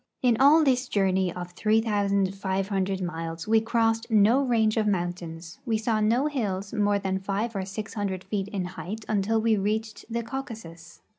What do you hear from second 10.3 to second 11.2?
casus.